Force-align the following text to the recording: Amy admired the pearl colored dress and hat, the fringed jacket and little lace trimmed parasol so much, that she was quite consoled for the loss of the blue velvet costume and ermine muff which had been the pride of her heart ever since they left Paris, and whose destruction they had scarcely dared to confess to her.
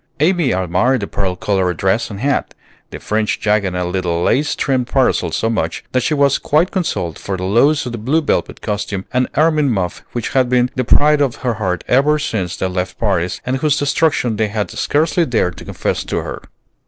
Amy 0.19 0.51
admired 0.51 0.99
the 0.99 1.05
pearl 1.05 1.35
colored 1.35 1.77
dress 1.77 2.09
and 2.09 2.21
hat, 2.21 2.55
the 2.89 2.97
fringed 2.99 3.39
jacket 3.39 3.75
and 3.75 3.91
little 3.91 4.23
lace 4.23 4.55
trimmed 4.55 4.87
parasol 4.87 5.29
so 5.31 5.47
much, 5.47 5.83
that 5.91 6.01
she 6.01 6.15
was 6.15 6.39
quite 6.39 6.71
consoled 6.71 7.19
for 7.19 7.37
the 7.37 7.43
loss 7.43 7.85
of 7.85 7.91
the 7.91 7.99
blue 7.99 8.19
velvet 8.19 8.61
costume 8.61 9.05
and 9.13 9.27
ermine 9.37 9.69
muff 9.69 10.03
which 10.13 10.29
had 10.29 10.49
been 10.49 10.71
the 10.73 10.83
pride 10.83 11.21
of 11.21 11.35
her 11.45 11.53
heart 11.53 11.83
ever 11.87 12.17
since 12.17 12.57
they 12.57 12.65
left 12.67 12.99
Paris, 12.99 13.41
and 13.45 13.57
whose 13.57 13.77
destruction 13.77 14.37
they 14.37 14.47
had 14.47 14.71
scarcely 14.71 15.23
dared 15.23 15.55
to 15.55 15.65
confess 15.65 16.03
to 16.03 16.17
her. 16.23 16.41